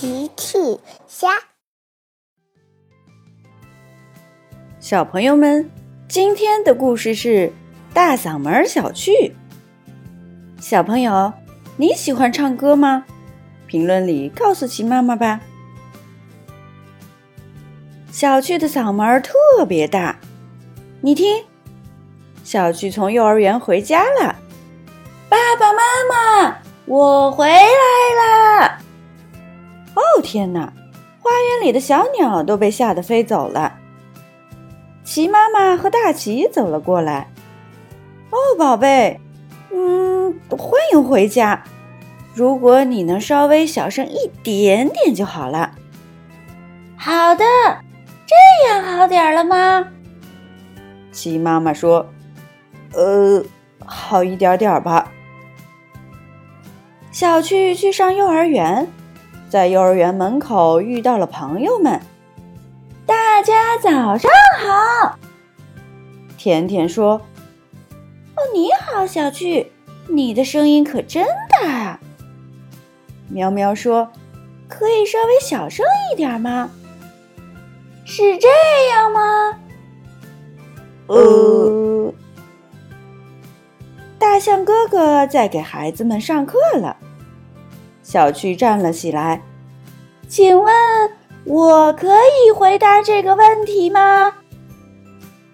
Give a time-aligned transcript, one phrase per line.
[0.00, 0.78] 奇趣
[1.08, 1.26] 虾，
[4.78, 5.68] 小朋友们，
[6.06, 7.52] 今天的故事是
[7.92, 9.34] 大嗓门小趣。
[10.60, 11.32] 小朋友，
[11.76, 13.06] 你喜欢唱歌吗？
[13.66, 15.40] 评论里告诉奇妈妈吧。
[18.12, 20.20] 小趣的嗓门特别大，
[21.00, 21.44] 你听，
[22.44, 24.36] 小趣从幼儿园回家了，
[25.28, 28.07] 爸爸妈妈，我回来！
[30.30, 30.70] 天哪，
[31.22, 33.78] 花园里的小鸟都被吓得飞走了。
[35.02, 37.30] 齐妈妈和大齐走了过来，
[38.28, 39.18] 哦，宝贝，
[39.72, 41.64] 嗯，欢迎回家。
[42.34, 45.70] 如果你能稍微小声一点点就好了。
[46.94, 47.42] 好的，
[48.26, 49.88] 这样好点了吗？
[51.10, 52.06] 齐妈妈说
[52.92, 53.42] ：“呃，
[53.82, 55.10] 好一点点吧。”
[57.10, 58.86] 小趣去上幼儿园，
[59.48, 62.00] 在幼儿园门口遇到了朋友们。
[63.06, 65.18] 大家早上好。
[66.36, 67.22] 甜甜说
[68.36, 69.72] ：“哦，你好，小趣，
[70.08, 72.00] 你的声音可真大啊。”
[73.28, 74.10] 喵喵说
[74.68, 76.70] ：“可以稍微小声一点吗？
[78.04, 78.48] 是这
[78.90, 79.58] 样吗？”
[81.08, 82.12] 呃，
[84.18, 86.96] 大象哥哥在给孩子们上课了。
[88.08, 89.42] 小趣站了起来，
[90.26, 90.74] 请问
[91.44, 94.32] 我可以回答这个问题吗？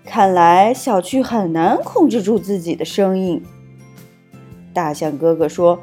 [0.05, 3.43] 看来小趣很难控制住自己的声音。
[4.73, 5.81] 大象哥哥说：“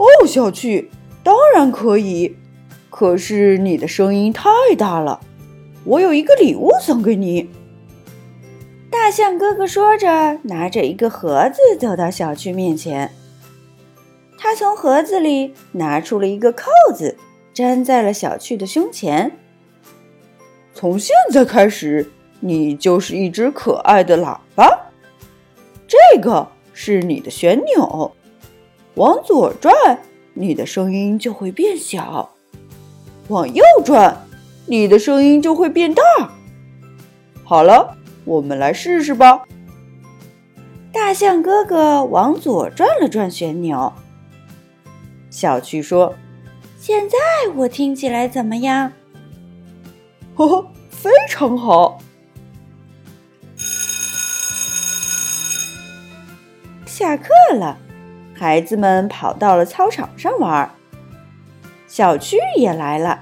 [0.00, 0.90] 哦，小趣。”
[1.22, 2.38] 当然可以，
[2.88, 5.20] 可是你的声音太大了。
[5.84, 7.50] 我有一个礼物送给你。
[8.90, 13.12] 大象哥哥说着，拿着一个盒子走到小趣面前。
[14.42, 17.16] 他从盒子里拿出了一个扣子，
[17.54, 19.38] 粘在了小趣的胸前。
[20.74, 24.90] 从现在开始，你就是一只可爱的喇叭。
[25.86, 28.10] 这个是你的旋钮，
[28.96, 29.72] 往左转。
[30.34, 32.34] 你的声音就会变小，
[33.28, 34.26] 往右转，
[34.66, 36.02] 你的声音就会变大。
[37.44, 39.44] 好了，我们来试试吧。
[40.92, 43.92] 大象哥哥往左转了转旋钮。
[45.32, 46.14] 小趣说
[46.78, 47.16] ：“现在
[47.54, 48.92] 我听起来怎么样
[50.36, 51.98] ？”“呵呵，非常好。”
[56.84, 57.78] 下课了。
[58.38, 60.70] 孩子们跑到了操场上玩，
[61.86, 63.20] 小趣也来了。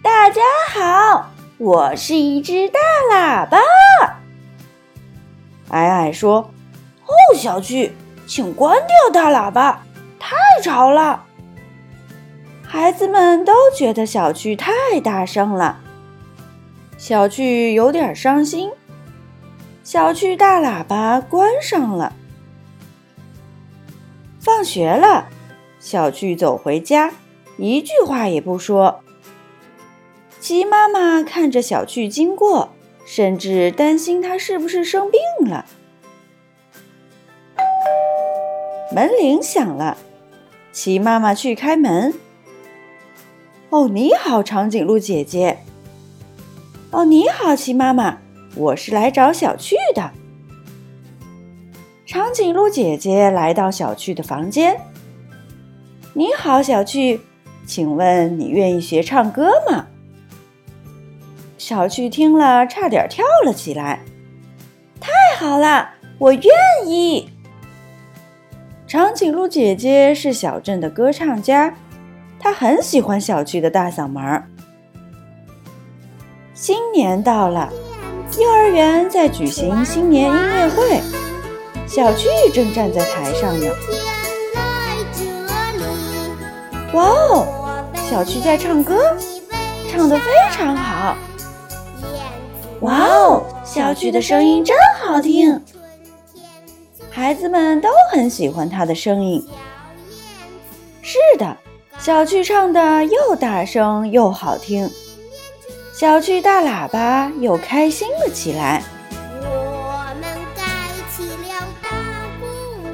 [0.00, 0.40] 大家
[0.70, 2.78] 好，我是一只大
[3.10, 3.58] 喇叭。
[5.70, 6.52] 矮矮说
[7.04, 7.96] ：“哦，小趣，
[8.28, 9.82] 请关掉大喇叭，
[10.28, 11.24] 太吵了。”
[12.62, 15.80] 孩子们都觉得小趣太大声了，
[16.98, 18.70] 小趣有点伤心。
[19.82, 22.12] 小趣大喇叭关上了。
[24.38, 25.28] 放学了，
[25.80, 27.14] 小趣走回家，
[27.56, 29.00] 一句话也不说。
[30.38, 32.74] 鸡妈妈看着小趣经过，
[33.06, 35.64] 甚至担心他是不是生病了。
[38.94, 39.96] 门铃响了，
[40.80, 42.14] 齐妈妈去开门。
[43.70, 45.58] 哦，你好，长颈鹿姐姐。
[46.92, 48.18] 哦，你好，齐妈妈，
[48.54, 50.12] 我是来找小趣的。
[52.06, 54.80] 长颈鹿姐姐来到小趣的房间。
[56.14, 57.22] 你好，小趣，
[57.66, 59.86] 请问你愿意学唱歌吗？
[61.58, 64.04] 小趣听了，差点跳了起来。
[65.00, 65.10] 太
[65.40, 66.44] 好了，我愿
[66.86, 67.30] 意。
[68.88, 71.74] 长颈鹿姐姐是小镇的歌唱家，
[72.40, 74.48] 她很喜欢小趣的大嗓门儿。
[76.54, 77.70] 新年到了，
[78.40, 81.02] 幼儿园在举行新年音乐会。
[81.86, 83.66] 小趣正站在台上呢。
[86.94, 87.46] 哇哦，
[87.94, 88.96] 小趣在唱歌，
[89.90, 91.14] 唱得非常好。
[92.80, 95.62] 哇哦，小趣的声音真好听。
[97.18, 99.44] 孩子们都很喜欢他的声音。
[101.02, 101.56] 是的，
[101.98, 104.88] 小趣唱的又大声又好听，
[105.92, 108.84] 小趣大喇叭又开心了起来。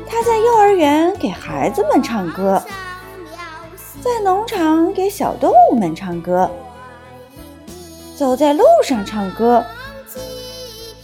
[0.09, 2.63] 他在幼儿园给孩子们唱歌，
[4.01, 6.51] 在农场给小动物们唱歌，
[8.17, 9.63] 走在路上唱歌，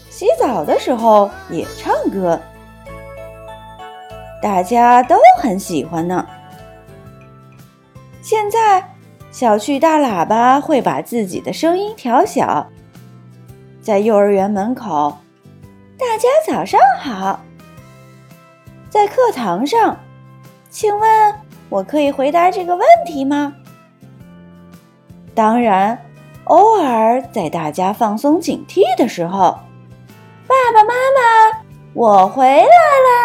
[0.08, 2.40] 洗澡的时候也唱歌，
[4.40, 6.26] 大家都很喜欢呢。
[8.22, 8.84] 现在
[9.30, 12.66] 小趣大喇叭会把自己的声音调小。
[13.80, 15.16] 在幼儿园门口，
[15.98, 17.40] 大家早上好。
[18.88, 19.96] 在课堂上，
[20.68, 21.34] 请问
[21.68, 23.54] 我可以回答这个问题吗？
[25.34, 25.98] 当然，
[26.44, 29.58] 偶尔在大家放松警惕的时候，
[30.46, 31.64] 爸爸妈妈，
[31.94, 33.19] 我回来啦！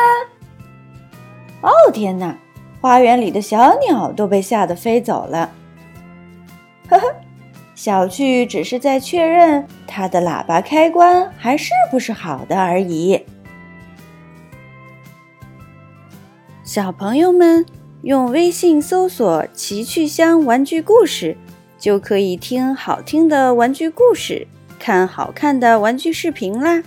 [1.66, 2.38] 哦天哪，
[2.80, 5.50] 花园里的小鸟都被吓得飞走了。
[6.88, 7.16] 呵呵，
[7.74, 13.20] 小趣只是在确认它的喇叭开关还是不是好的而已。
[16.64, 17.66] 小朋友们
[18.04, 21.36] 用微信搜索“奇趣箱玩具故事”。
[21.78, 24.48] 就可以听好听的玩具故事，
[24.80, 26.82] 看好看的玩具视频啦。